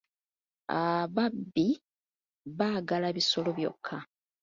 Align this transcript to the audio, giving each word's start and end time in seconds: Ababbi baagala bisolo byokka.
Ababbi 0.83 1.67
baagala 2.57 3.07
bisolo 3.17 3.49
byokka. 3.57 3.97